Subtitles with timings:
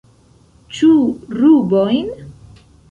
[0.77, 0.89] Ĉu
[1.43, 2.13] rubojn?